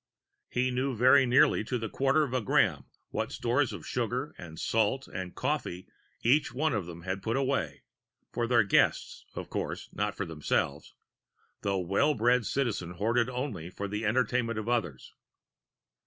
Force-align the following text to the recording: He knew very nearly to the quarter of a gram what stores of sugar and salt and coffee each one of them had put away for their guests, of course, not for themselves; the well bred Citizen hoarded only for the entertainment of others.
He 0.49 0.71
knew 0.71 0.95
very 0.95 1.27
nearly 1.27 1.63
to 1.65 1.77
the 1.77 1.87
quarter 1.87 2.23
of 2.23 2.33
a 2.33 2.41
gram 2.41 2.85
what 3.09 3.31
stores 3.31 3.71
of 3.71 3.85
sugar 3.85 4.33
and 4.35 4.59
salt 4.59 5.07
and 5.07 5.35
coffee 5.35 5.87
each 6.23 6.51
one 6.55 6.73
of 6.73 6.87
them 6.87 7.03
had 7.03 7.21
put 7.21 7.37
away 7.37 7.83
for 8.31 8.47
their 8.47 8.63
guests, 8.63 9.27
of 9.35 9.51
course, 9.51 9.91
not 9.93 10.17
for 10.17 10.25
themselves; 10.25 10.95
the 11.61 11.77
well 11.77 12.15
bred 12.15 12.47
Citizen 12.47 12.93
hoarded 12.95 13.29
only 13.29 13.69
for 13.69 13.87
the 13.87 14.03
entertainment 14.03 14.57
of 14.57 14.67
others. 14.67 15.13